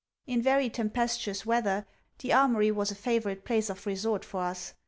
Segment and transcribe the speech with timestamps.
[0.25, 1.85] In very tempestuous weather,
[2.17, 4.73] the Armoury was a favourite place of resort for us.